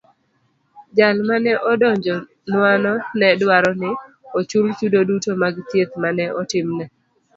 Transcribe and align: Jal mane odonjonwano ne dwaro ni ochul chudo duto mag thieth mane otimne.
Jal 0.95 1.17
mane 1.27 1.53
odonjonwano 1.71 2.93
ne 3.17 3.29
dwaro 3.39 3.71
ni 3.81 3.89
ochul 4.37 4.67
chudo 4.79 4.99
duto 5.09 5.31
mag 5.41 5.55
thieth 5.69 5.93
mane 6.03 6.23
otimne. 6.39 6.85